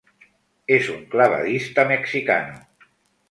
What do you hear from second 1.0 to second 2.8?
clavadista mexicano.